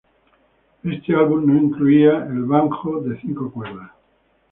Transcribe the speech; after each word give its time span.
Este 0.83 1.13
álbum 1.15 1.45
no 1.45 1.55
incluía 1.59 2.25
el 2.25 2.45
banjo 2.45 3.01
de 3.01 3.21
cinco 3.21 3.51
cuerdas. 3.51 3.91